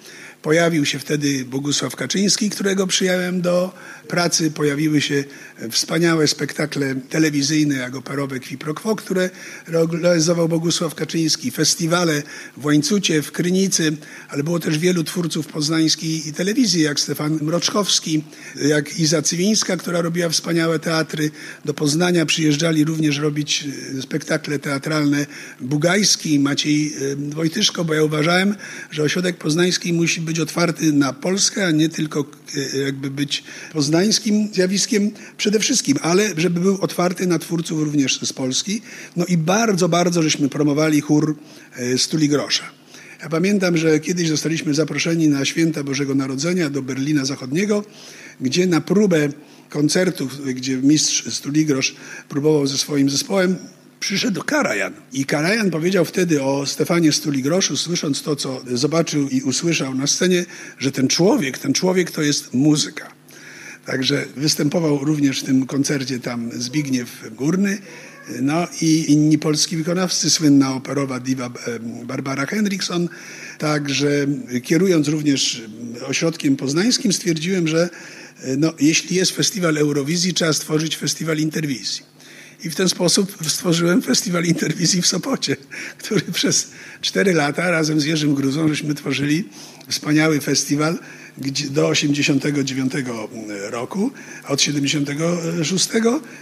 Pojawił 0.46 0.86
się 0.86 1.00
wtedy 1.00 1.46
Bogusław 1.46 1.96
Kaczyński, 1.96 2.50
którego 2.50 2.88
przyjąłem 2.88 3.42
do 3.42 3.74
pracy. 4.08 4.52
Pojawiły 4.52 5.02
się 5.02 5.24
wspaniałe 5.72 6.28
spektakle 6.28 6.96
telewizyjne, 7.10 7.76
jak 7.76 7.96
operowe 7.96 8.40
Kwiprokwo, 8.40 8.96
które 8.96 9.30
realizował 10.02 10.50
Bogusław 10.50 10.96
Kaczyński. 10.96 11.52
Festiwale 11.52 12.24
w 12.58 12.66
Łańcucie, 12.66 13.22
w 13.22 13.32
Krynicy, 13.32 13.98
ale 14.30 14.44
było 14.44 14.60
też 14.60 14.78
wielu 14.78 15.04
twórców 15.04 15.48
poznańskiej 15.48 16.34
telewizji, 16.34 16.82
jak 16.82 17.00
Stefan 17.00 17.40
Mroczkowski, 17.42 18.24
jak 18.56 19.00
Iza 19.00 19.22
Cywińska, 19.22 19.78
która 19.78 20.02
robiła 20.02 20.30
wspaniałe 20.30 20.80
teatry. 20.80 21.32
Do 21.66 21.74
Poznania 21.74 22.26
przyjeżdżali 22.26 22.84
również 22.84 23.18
robić 23.18 23.68
e, 23.98 24.02
spektakle 24.02 24.60
teatralne 24.60 25.26
Bugajski, 25.62 26.40
Maciej 26.40 26.94
e, 26.94 27.16
Wojtyszko, 27.16 27.86
bo 27.86 27.94
ja 27.94 28.04
uważałem, 28.04 28.56
że 28.92 29.04
ośrodek 29.04 29.38
poznański 29.38 29.94
musi 29.94 30.22
być 30.22 30.35
otwarty 30.40 30.94
na 30.94 31.14
Polskę, 31.14 31.68
a 31.68 31.72
nie 31.72 31.90
tylko 31.90 32.26
e, 32.76 32.80
jakby 32.80 33.12
być 33.12 33.44
poznańskim 33.74 34.50
zjawiskiem 34.54 35.12
przede 35.38 35.60
wszystkim, 35.60 35.98
ale 36.02 36.30
żeby 36.38 36.60
był 36.60 36.82
otwarty 36.82 37.28
na 37.28 37.40
twórców 37.40 37.84
również 37.84 38.20
z 38.24 38.34
Polski. 38.34 38.82
No 39.16 39.26
i 39.26 39.38
bardzo, 39.38 39.90
bardzo 39.90 40.24
żeśmy 40.24 40.50
promowali 40.50 41.02
chór 41.02 41.36
Stuli 41.98 42.30
Grosza. 42.30 42.64
Ja 43.22 43.30
pamiętam, 43.30 43.78
że 43.78 44.00
kiedyś 44.00 44.30
zostaliśmy 44.30 44.74
zaproszeni 44.74 45.28
na 45.28 45.46
święta 45.46 45.84
Bożego 45.84 46.16
Narodzenia 46.16 46.70
do 46.70 46.82
Berlina 46.82 47.26
Zachodniego, 47.26 47.84
gdzie 48.42 48.68
na 48.68 48.82
próbę 48.82 49.30
koncertów, 49.70 50.46
gdzie 50.54 50.78
mistrz 50.78 51.34
Stuligrosz 51.34 51.96
próbował 52.30 52.68
ze 52.68 52.78
swoim 52.78 53.10
zespołem, 53.10 53.56
przyszedł 54.06 54.44
Karajan. 54.44 54.94
I 55.14 55.26
Karajan 55.26 55.72
powiedział 55.72 56.06
wtedy 56.06 56.44
o 56.44 56.66
Stefanie 56.66 57.12
Stuligroszu, 57.12 57.78
słysząc 57.78 58.22
to, 58.22 58.36
co 58.36 58.62
zobaczył 58.74 59.30
i 59.30 59.42
usłyszał 59.42 59.96
na 59.96 60.08
scenie, 60.08 60.46
że 60.80 60.92
ten 60.92 61.08
człowiek, 61.08 61.58
ten 61.58 61.74
człowiek 61.74 62.12
to 62.12 62.22
jest 62.22 62.54
muzyka. 62.54 63.12
Także 63.86 64.26
występował 64.36 65.06
również 65.06 65.40
w 65.40 65.44
tym 65.44 65.66
koncercie 65.66 66.20
tam 66.20 66.50
Zbigniew 66.54 67.10
Górny, 67.32 67.78
no 68.42 68.68
i 68.82 69.12
inni 69.12 69.38
polski 69.38 69.78
wykonawcy, 69.78 70.30
słynna 70.30 70.74
operowa 70.74 71.20
diva 71.20 71.50
Barbara 72.04 72.46
Henriksson. 72.46 73.10
Także 73.58 74.28
kierując 74.64 75.08
również 75.08 75.62
ośrodkiem 76.08 76.56
poznańskim 76.56 77.14
stwierdziłem, 77.14 77.68
że 77.68 77.90
no, 78.58 78.74
jeśli 78.80 79.16
jest 79.16 79.32
festiwal 79.32 79.78
Eurowizji, 79.78 80.34
trzeba 80.34 80.54
stworzyć 80.54 80.98
festiwal 80.98 81.38
interwizji. 81.38 82.15
I 82.64 82.70
w 82.70 82.76
ten 82.76 82.90
sposób 82.90 83.38
stworzyłem 83.48 84.02
festiwal 84.02 84.44
interwizji 84.44 85.02
w 85.02 85.08
Sopocie, 85.08 85.58
który 85.98 86.22
przez 86.22 86.70
cztery 87.02 87.34
lata 87.34 87.72
razem 87.72 88.00
z 88.00 88.06
Jerzym 88.06 88.36
Gruzą 88.36 88.68
żeśmy 88.68 88.96
tworzyli 88.96 89.50
wspaniały 89.90 90.42
festiwal 90.42 91.00
do 91.70 91.88
89 91.88 92.94
roku, 93.70 94.12
a 94.44 94.48
od 94.48 94.62
76, 94.62 95.90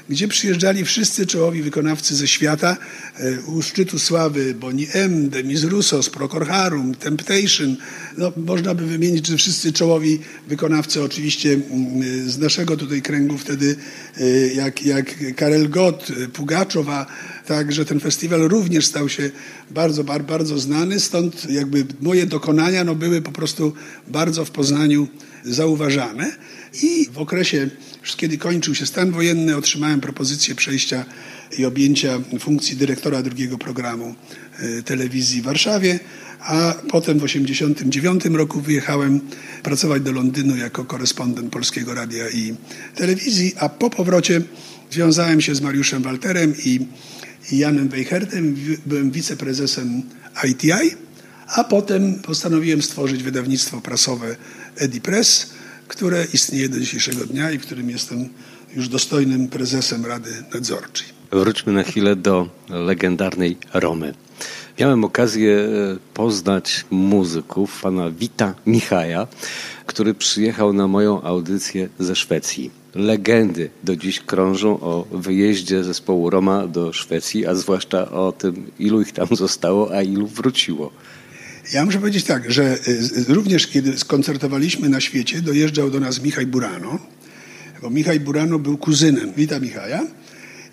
gdzie 0.09 0.27
przyjeżdżali 0.27 0.85
wszyscy 0.85 1.25
czołowi 1.25 1.61
wykonawcy 1.61 2.15
ze 2.15 2.27
świata 2.27 2.77
e, 3.17 3.41
u 3.41 3.61
szczytu 3.61 3.99
sławy 3.99 4.53
Boni 4.53 4.87
M, 4.93 5.29
Demis 5.29 5.63
Roussos, 5.63 6.09
Procor 6.09 6.47
Harum, 6.47 6.95
Temptation. 6.95 7.77
No, 8.17 8.31
można 8.37 8.75
by 8.75 8.85
wymienić, 8.85 9.27
że 9.27 9.37
wszyscy 9.37 9.73
czołowi 9.73 10.19
wykonawcy 10.47 11.03
oczywiście 11.03 11.53
mm, 11.53 12.29
z 12.29 12.37
naszego 12.37 12.77
tutaj 12.77 13.01
kręgu 13.01 13.37
wtedy, 13.37 13.75
e, 14.17 14.47
jak, 14.47 14.85
jak 14.85 15.35
Karel 15.35 15.69
Gott, 15.69 16.07
Pugaczowa, 16.33 17.05
Także 17.45 17.85
ten 17.85 17.99
festiwal 17.99 18.39
również 18.39 18.85
stał 18.85 19.09
się 19.09 19.31
bardzo, 19.71 20.03
bardzo 20.03 20.59
znany, 20.59 20.99
stąd 20.99 21.49
jakby 21.49 21.85
moje 22.01 22.25
dokonania 22.25 22.83
no, 22.83 22.95
były 22.95 23.21
po 23.21 23.31
prostu 23.31 23.73
bardzo 24.07 24.45
w 24.45 24.51
Poznaniu 24.51 25.07
zauważane. 25.43 26.35
I 26.83 27.09
w 27.13 27.17
okresie, 27.17 27.69
kiedy 28.17 28.37
kończył 28.37 28.75
się 28.75 28.85
stan 28.85 29.11
wojenny, 29.11 29.57
otrzymałem 29.57 30.01
propozycję 30.01 30.55
przejścia 30.55 31.05
i 31.57 31.65
objęcia 31.65 32.19
funkcji 32.39 32.77
dyrektora 32.77 33.21
drugiego 33.21 33.57
programu 33.57 34.15
telewizji 34.85 35.41
w 35.41 35.45
Warszawie, 35.45 35.99
a 36.45 36.73
potem 36.89 37.19
w 37.19 37.21
1989 37.21 38.25
roku 38.25 38.61
wyjechałem 38.61 39.19
pracować 39.63 40.01
do 40.01 40.11
Londynu 40.11 40.55
jako 40.55 40.85
korespondent 40.85 41.51
Polskiego 41.51 41.93
Radia 41.93 42.29
i 42.29 42.55
Telewizji, 42.95 43.53
a 43.59 43.69
po 43.69 43.89
powrocie 43.89 44.41
związałem 44.91 45.41
się 45.41 45.55
z 45.55 45.61
Mariuszem 45.61 46.03
Walterem 46.03 46.53
i 46.65 46.79
Janem 47.51 47.89
Weichertem, 47.89 48.55
byłem 48.85 49.11
wiceprezesem 49.11 50.03
ITI, 50.49 50.95
a 51.47 51.63
potem 51.63 52.15
postanowiłem 52.15 52.81
stworzyć 52.81 53.23
wydawnictwo 53.23 53.81
prasowe 53.81 54.35
Edipress, 54.75 55.53
które 55.87 56.25
istnieje 56.33 56.69
do 56.69 56.79
dzisiejszego 56.79 57.25
dnia 57.25 57.51
i 57.51 57.59
w 57.59 57.61
którym 57.61 57.89
jestem 57.89 58.29
już 58.75 58.89
dostojnym 58.89 59.47
prezesem 59.47 60.05
Rady 60.05 60.29
Nadzorczej. 60.53 61.07
Wróćmy 61.31 61.73
na 61.73 61.83
chwilę 61.83 62.15
do 62.15 62.49
legendarnej 62.69 63.57
Romy. 63.73 64.13
Miałem 64.79 65.03
okazję 65.03 65.53
e, 65.53 65.67
poznać 66.13 66.85
muzyków, 66.91 67.81
pana 67.81 68.11
Wita 68.11 68.55
Michaja, 68.65 69.27
który 69.85 70.13
przyjechał 70.13 70.73
na 70.73 70.87
moją 70.87 71.21
audycję 71.21 71.89
ze 71.99 72.15
Szwecji. 72.15 72.71
Legendy 72.95 73.69
do 73.83 73.95
dziś 73.95 74.19
krążą 74.19 74.79
o 74.79 75.07
wyjeździe 75.11 75.83
zespołu 75.83 76.29
Roma 76.29 76.67
do 76.67 76.93
Szwecji, 76.93 77.45
a 77.45 77.55
zwłaszcza 77.55 78.11
o 78.11 78.31
tym, 78.31 78.71
ilu 78.79 79.01
ich 79.01 79.11
tam 79.11 79.27
zostało, 79.31 79.95
a 79.95 80.01
ilu 80.01 80.27
wróciło. 80.27 80.91
Ja 81.73 81.85
muszę 81.85 81.99
powiedzieć 81.99 82.23
tak, 82.23 82.51
że 82.51 82.77
y, 82.87 83.33
również 83.33 83.67
kiedy 83.67 83.97
skoncertowaliśmy 83.97 84.89
na 84.89 85.01
świecie, 85.01 85.41
dojeżdżał 85.41 85.89
do 85.91 85.99
nas 85.99 86.21
Michał 86.21 86.45
Burano, 86.45 86.99
bo 87.81 87.89
Michał 87.89 88.19
Burano 88.19 88.59
był 88.59 88.77
kuzynem 88.77 89.33
Wita 89.33 89.59
Michaja. 89.59 90.03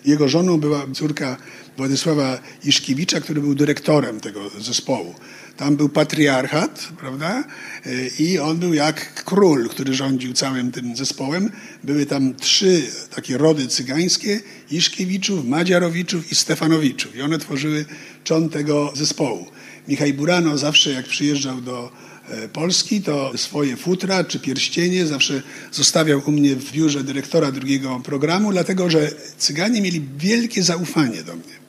Jego 0.05 0.29
żoną 0.29 0.59
była 0.59 0.85
córka 0.93 1.37
Władysława 1.77 2.39
Iszkiewicza, 2.63 3.21
który 3.21 3.41
był 3.41 3.55
dyrektorem 3.55 4.19
tego 4.19 4.49
zespołu. 4.59 5.15
Tam 5.57 5.75
był 5.75 5.89
patriarchat, 5.89 6.89
prawda? 6.97 7.43
Y, 7.85 8.11
I 8.19 8.39
on 8.39 8.57
był 8.57 8.73
jak 8.73 9.23
król, 9.23 9.69
który 9.69 9.93
rządził 9.93 10.33
całym 10.33 10.71
tym 10.71 10.95
zespołem. 10.95 11.51
Były 11.83 12.05
tam 12.05 12.35
trzy 12.35 12.81
takie 13.15 13.37
rody 13.37 13.67
cygańskie, 13.67 14.39
Iszkiewiczów, 14.71 15.45
Madziarowiczów 15.45 16.31
i 16.31 16.35
Stefanowiczów. 16.35 17.15
I 17.15 17.21
one 17.21 17.37
tworzyły 17.37 17.85
czon 18.23 18.49
tego 18.49 18.93
zespołu. 18.95 19.45
Michał 19.87 20.07
Burano 20.13 20.57
zawsze 20.57 20.91
jak 20.91 21.05
przyjeżdżał 21.05 21.61
do 21.61 21.91
e, 22.07 22.10
Polski, 22.53 23.01
to 23.01 23.37
swoje 23.37 23.77
futra 23.77 24.23
czy 24.23 24.39
pierścienie 24.39 25.05
zawsze 25.05 25.41
zostawiał 25.71 26.21
u 26.25 26.31
mnie 26.31 26.55
w 26.55 26.71
biurze 26.71 27.03
dyrektora 27.03 27.51
drugiego 27.51 28.01
programu, 28.03 28.51
dlatego 28.51 28.89
że 28.89 29.11
Cyganie 29.37 29.81
mieli 29.81 30.01
wielkie 30.17 30.63
zaufanie 30.63 31.23
do 31.23 31.35
mnie. 31.35 31.61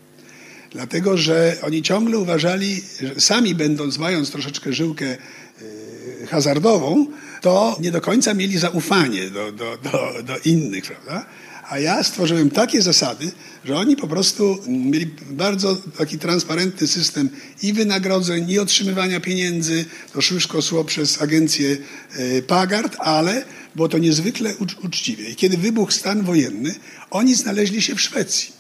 Dlatego, 0.71 1.16
że 1.16 1.57
oni 1.62 1.83
ciągle 1.83 2.19
uważali, 2.19 2.83
że 3.00 3.21
sami 3.21 3.54
będąc, 3.54 3.99
mając 3.99 4.31
troszeczkę 4.31 4.73
żyłkę 4.73 5.07
e, 5.07 6.26
hazardową, 6.26 7.07
to 7.40 7.76
nie 7.81 7.90
do 7.90 8.00
końca 8.00 8.35
mieli 8.35 8.59
zaufanie 8.59 9.31
do, 9.31 9.52
do, 9.52 9.78
do, 9.83 10.23
do 10.23 10.38
innych, 10.45 10.85
prawda? 10.85 11.26
A 11.69 11.78
ja 11.78 12.02
stworzyłem 12.02 12.50
takie 12.50 12.83
zasady, 12.83 13.33
że 13.64 13.76
oni 13.76 13.97
po 13.97 14.09
prostu 14.09 14.59
mieli 14.66 15.07
bardzo 15.31 15.76
taki 15.76 16.19
transparentny 16.19 16.87
system 16.87 17.31
i 17.62 17.73
wynagrodzeń, 17.73 18.50
i 18.50 18.59
otrzymywania 18.59 19.21
pieniędzy. 19.21 19.85
To 20.12 20.21
wszystko 20.21 20.62
szło 20.62 20.85
przez 20.85 21.23
agencję 21.23 21.76
e, 22.16 22.42
Pagard, 22.42 22.97
ale 22.99 23.45
było 23.75 23.88
to 23.88 23.99
niezwykle 23.99 24.54
uczciwie. 24.83 25.31
I 25.31 25.37
kiedy 25.37 25.57
wybuchł 25.57 25.92
stan 25.92 26.23
wojenny, 26.23 26.75
oni 27.11 27.35
znaleźli 27.35 27.83
się 27.83 27.95
w 27.95 28.00
Szwecji. 28.00 28.52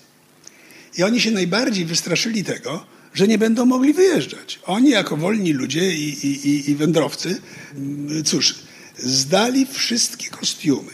I 0.98 1.02
oni 1.02 1.20
się 1.20 1.30
najbardziej 1.30 1.84
wystraszyli 1.84 2.44
tego, 2.44 2.86
że 3.14 3.28
nie 3.28 3.38
będą 3.38 3.66
mogli 3.66 3.92
wyjeżdżać. 3.92 4.60
Oni 4.64 4.90
jako 4.90 5.16
wolni 5.16 5.52
ludzie 5.52 5.92
i, 5.96 6.26
i, 6.26 6.70
i 6.70 6.74
wędrowcy, 6.74 7.40
cóż, 8.24 8.54
zdali 8.98 9.66
wszystkie 9.66 10.30
kostiumy, 10.30 10.92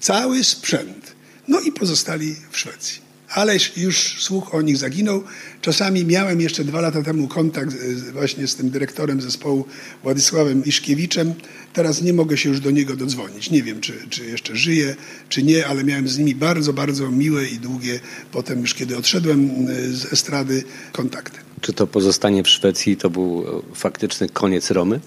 cały 0.00 0.44
sprzęt, 0.44 1.13
no 1.48 1.60
i 1.60 1.72
pozostali 1.72 2.36
w 2.50 2.58
Szwecji 2.58 3.04
ale 3.34 3.56
już 3.76 4.22
słuch 4.22 4.54
o 4.54 4.62
nich 4.62 4.76
zaginął. 4.76 5.22
Czasami 5.60 6.04
miałem 6.04 6.40
jeszcze 6.40 6.64
dwa 6.64 6.80
lata 6.80 7.02
temu 7.02 7.28
kontakt 7.28 7.76
właśnie 8.12 8.46
z 8.46 8.56
tym 8.56 8.70
dyrektorem 8.70 9.20
zespołu 9.20 9.64
Władysławem 10.02 10.64
Iszkiewiczem. 10.64 11.34
Teraz 11.72 12.02
nie 12.02 12.12
mogę 12.12 12.36
się 12.36 12.48
już 12.48 12.60
do 12.60 12.70
niego 12.70 12.96
dodzwonić. 12.96 13.50
Nie 13.50 13.62
wiem, 13.62 13.80
czy, 13.80 13.92
czy 14.10 14.26
jeszcze 14.26 14.56
żyje, 14.56 14.96
czy 15.28 15.42
nie, 15.42 15.66
ale 15.66 15.84
miałem 15.84 16.08
z 16.08 16.18
nimi 16.18 16.34
bardzo, 16.34 16.72
bardzo 16.72 17.10
miłe 17.10 17.46
i 17.46 17.58
długie, 17.58 18.00
potem 18.32 18.60
już 18.60 18.74
kiedy 18.74 18.96
odszedłem 18.96 19.66
z 19.92 20.12
estrady, 20.12 20.64
kontakty. 20.92 21.38
Czy 21.60 21.72
to 21.72 21.86
pozostanie 21.86 22.42
w 22.42 22.48
Szwecji 22.48 22.96
to 22.96 23.10
był 23.10 23.44
faktyczny 23.74 24.28
koniec 24.28 24.70
Romy? 24.70 25.00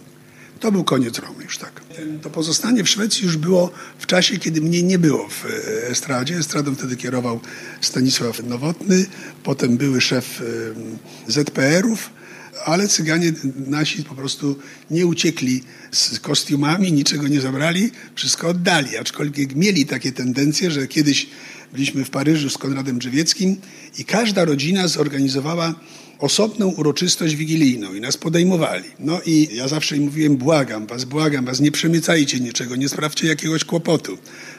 To 0.60 0.72
był 0.72 0.84
koniec 0.84 1.20
Romy 1.20 1.44
już 1.44 1.58
tak. 1.58 1.87
To 2.22 2.30
pozostanie 2.30 2.84
w 2.84 2.90
Szwecji 2.90 3.26
już 3.26 3.38
było 3.38 3.72
w 4.00 4.06
czasie, 4.06 4.38
kiedy 4.38 4.62
mnie 4.62 4.84
nie 4.84 5.00
było 5.00 5.30
w 5.30 5.46
e, 5.46 5.50
estradzie. 5.90 6.38
Estradą 6.38 6.76
wtedy 6.76 6.96
kierował 6.96 7.40
Stanisław 7.82 8.44
Nowotny, 8.44 9.06
potem 9.44 9.78
były 9.78 10.02
szef 10.02 10.42
ZPR-ów, 11.28 12.10
ale 12.66 12.88
Cyganie 12.88 13.34
nasi 13.68 14.04
po 14.04 14.16
prostu 14.16 14.60
nie 14.92 15.06
uciekli 15.06 15.64
z 15.92 16.20
kostiumami, 16.20 16.94
niczego 16.94 17.28
nie 17.28 17.42
zabrali, 17.42 17.92
wszystko 18.16 18.48
oddali. 18.48 18.98
Aczkolwiek 18.98 19.56
mieli 19.56 19.86
takie 19.86 20.12
tendencje, 20.12 20.72
że 20.72 20.88
kiedyś 20.88 21.28
byliśmy 21.74 22.06
w 22.06 22.10
Paryżu 22.10 22.50
z 22.50 22.58
Konradem 22.58 23.00
Drzewieckim 23.00 23.56
i 23.98 24.06
każda 24.06 24.46
rodzina 24.46 24.88
zorganizowała 24.88 25.76
osobną 26.20 26.68
uroczystość 26.68 27.36
wigilijną 27.36 27.94
i 27.94 28.02
nas 28.02 28.18
podejmowali. 28.18 28.84
No 29.00 29.22
i 29.26 29.50
ja 29.52 29.68
zawsze 29.68 29.98
im 29.98 30.04
mówiłem, 30.04 30.38
błagam 30.38 30.88
was, 30.88 31.06
błagam 31.06 31.46
was, 31.46 31.60
nie 31.60 31.72
przemycajcie 31.72 32.40
niczego, 32.40 32.76
nie 32.76 32.90
sprawdźcie 32.90 33.28
jakiegoś 33.28 33.64
kłopotu. 33.64 34.18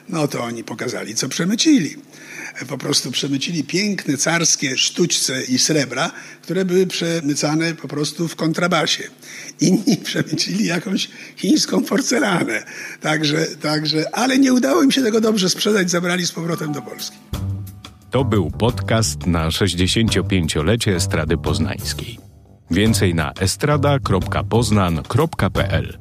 No 0.08 0.28
to 0.28 0.44
oni 0.44 0.64
pokazali, 0.64 1.14
co 1.14 1.28
przemycili. 1.28 1.96
Po 2.68 2.78
prostu 2.78 3.10
przemycili 3.10 3.64
piękne, 3.64 4.16
carskie 4.16 4.78
sztućce 4.78 5.42
i 5.42 5.58
srebra, 5.58 6.12
które 6.42 6.64
były 6.64 6.86
przemycane 6.86 7.74
po 7.74 7.88
prostu 7.88 8.28
w 8.28 8.36
kontrabasie. 8.36 9.04
Inni 9.60 9.96
przemycili 10.04 10.66
jakąś 10.66 11.08
chińską 11.36 11.84
porcelanę. 11.84 12.62
Także, 13.00 13.46
także, 13.46 14.14
ale 14.14 14.38
nie 14.38 14.52
udało 14.52 14.82
im 14.82 14.90
się 14.90 15.02
tego 15.02 15.20
dobrze 15.20 15.50
sprzedać, 15.50 15.90
zabrali 15.90 16.26
z 16.26 16.32
powrotem 16.32 16.72
do 16.72 16.82
Polski. 16.82 17.16
To 18.10 18.24
był 18.24 18.50
podcast 18.50 19.26
na 19.26 19.48
65-lecie 19.48 20.96
Estrady 20.96 21.36
Poznańskiej. 21.36 22.18
Więcej 22.70 23.14
na 23.14 23.32
estrada.poznan.pl 23.32 25.98